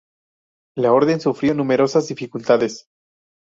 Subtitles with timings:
[0.75, 2.87] La orden sufrió numerosas dificultades.